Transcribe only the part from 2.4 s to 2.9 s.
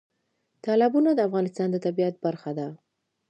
ده.